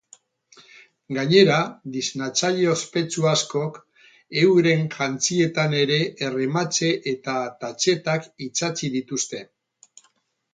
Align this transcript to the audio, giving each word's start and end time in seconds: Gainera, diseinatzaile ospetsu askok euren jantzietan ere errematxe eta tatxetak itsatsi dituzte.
Gainera, 1.17 1.57
diseinatzaile 1.97 2.63
ospetsu 2.71 3.27
askok 3.31 3.77
euren 4.45 4.81
jantzietan 4.95 5.77
ere 5.83 5.99
errematxe 6.29 6.91
eta 7.13 7.37
tatxetak 7.65 8.27
itsatsi 8.49 8.91
dituzte. 8.97 9.43